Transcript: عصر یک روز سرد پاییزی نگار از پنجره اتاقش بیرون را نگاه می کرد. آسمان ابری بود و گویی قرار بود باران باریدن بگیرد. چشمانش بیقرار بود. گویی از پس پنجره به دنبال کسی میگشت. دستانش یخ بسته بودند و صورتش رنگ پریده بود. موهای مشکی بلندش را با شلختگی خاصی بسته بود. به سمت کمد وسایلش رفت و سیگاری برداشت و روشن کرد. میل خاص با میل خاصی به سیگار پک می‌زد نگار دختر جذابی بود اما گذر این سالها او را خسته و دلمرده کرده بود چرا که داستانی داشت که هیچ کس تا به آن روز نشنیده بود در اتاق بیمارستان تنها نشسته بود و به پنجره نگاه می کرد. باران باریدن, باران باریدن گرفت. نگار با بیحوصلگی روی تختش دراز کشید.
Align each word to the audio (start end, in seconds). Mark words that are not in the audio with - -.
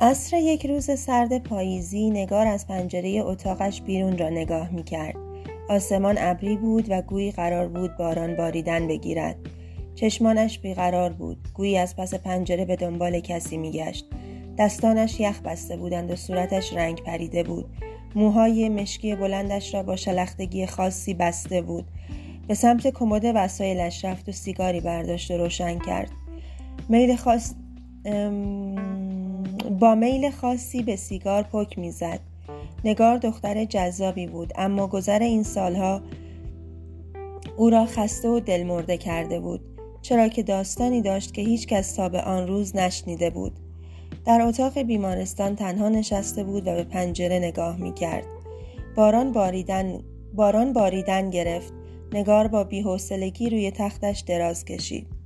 عصر 0.00 0.36
یک 0.36 0.66
روز 0.66 1.00
سرد 1.00 1.38
پاییزی 1.38 2.10
نگار 2.10 2.46
از 2.46 2.66
پنجره 2.66 3.22
اتاقش 3.24 3.82
بیرون 3.82 4.18
را 4.18 4.28
نگاه 4.28 4.70
می 4.70 4.82
کرد. 4.82 5.14
آسمان 5.68 6.16
ابری 6.18 6.56
بود 6.56 6.86
و 6.90 7.02
گویی 7.02 7.30
قرار 7.30 7.68
بود 7.68 7.96
باران 7.96 8.36
باریدن 8.36 8.86
بگیرد. 8.86 9.36
چشمانش 9.94 10.58
بیقرار 10.58 11.12
بود. 11.12 11.48
گویی 11.54 11.78
از 11.78 11.96
پس 11.96 12.14
پنجره 12.14 12.64
به 12.64 12.76
دنبال 12.76 13.20
کسی 13.20 13.56
میگشت. 13.56 14.06
دستانش 14.58 15.20
یخ 15.20 15.40
بسته 15.40 15.76
بودند 15.76 16.10
و 16.10 16.16
صورتش 16.16 16.72
رنگ 16.72 17.02
پریده 17.02 17.42
بود. 17.42 17.66
موهای 18.14 18.68
مشکی 18.68 19.14
بلندش 19.14 19.74
را 19.74 19.82
با 19.82 19.96
شلختگی 19.96 20.66
خاصی 20.66 21.14
بسته 21.14 21.62
بود. 21.62 21.84
به 22.48 22.54
سمت 22.54 22.86
کمد 22.86 23.22
وسایلش 23.34 24.04
رفت 24.04 24.28
و 24.28 24.32
سیگاری 24.32 24.80
برداشت 24.80 25.30
و 25.30 25.36
روشن 25.36 25.78
کرد. 25.78 26.10
میل 26.88 27.16
خاص 27.16 27.54
با 29.80 29.94
میل 29.94 30.30
خاصی 30.30 30.82
به 30.82 30.96
سیگار 30.96 31.42
پک 31.42 31.78
می‌زد 31.78 32.20
نگار 32.84 33.16
دختر 33.16 33.64
جذابی 33.64 34.26
بود 34.26 34.52
اما 34.56 34.86
گذر 34.86 35.22
این 35.22 35.42
سالها 35.42 36.02
او 37.56 37.70
را 37.70 37.86
خسته 37.86 38.28
و 38.28 38.40
دلمرده 38.40 38.96
کرده 38.96 39.40
بود 39.40 39.60
چرا 40.02 40.28
که 40.28 40.42
داستانی 40.42 41.02
داشت 41.02 41.34
که 41.34 41.42
هیچ 41.42 41.66
کس 41.66 41.94
تا 41.94 42.08
به 42.08 42.22
آن 42.22 42.46
روز 42.46 42.76
نشنیده 42.76 43.30
بود 43.30 43.52
در 44.26 44.42
اتاق 44.42 44.78
بیمارستان 44.78 45.56
تنها 45.56 45.88
نشسته 45.88 46.44
بود 46.44 46.68
و 46.68 46.74
به 46.74 46.84
پنجره 46.84 47.38
نگاه 47.38 47.76
می 47.76 47.94
کرد. 47.94 48.24
باران 48.96 49.32
باریدن, 49.32 50.00
باران 50.34 50.72
باریدن 50.72 51.30
گرفت. 51.30 51.72
نگار 52.12 52.48
با 52.48 52.64
بیحوصلگی 52.64 53.50
روی 53.50 53.70
تختش 53.70 54.20
دراز 54.20 54.64
کشید. 54.64 55.17